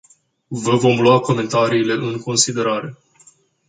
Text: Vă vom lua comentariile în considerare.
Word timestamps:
Vă 0.47 0.75
vom 0.75 0.99
lua 1.01 1.19
comentariile 1.19 1.93
în 1.93 2.19
considerare. 2.19 2.97